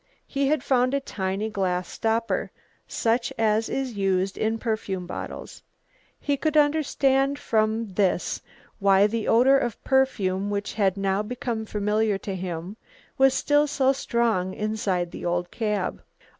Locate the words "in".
4.35-4.57